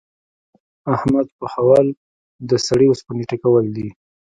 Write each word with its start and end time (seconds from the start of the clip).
احمد 0.95 1.27
پوهول؛ 1.37 1.87
د 2.49 2.51
سړې 2.67 2.85
اوسپنې 2.89 3.23
ټکول 3.31 3.65
دي. 3.75 3.87